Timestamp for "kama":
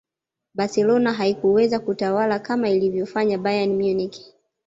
2.39-2.69